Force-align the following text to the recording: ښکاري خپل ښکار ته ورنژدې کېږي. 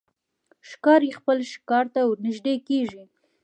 ښکاري 0.69 1.09
خپل 1.19 1.37
ښکار 1.51 1.85
ته 1.93 2.01
ورنژدې 2.09 2.55
کېږي. 2.67 3.03